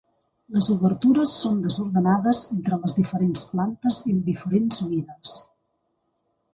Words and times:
Les 0.53 0.69
obertures 0.75 1.33
són 1.41 1.59
desordenades 1.65 2.41
entre 2.57 2.81
les 2.87 2.99
diferents 3.03 3.47
plantes 3.53 4.03
i 4.09 4.19
de 4.19 4.27
diferents 4.35 4.85
mides. 4.91 5.41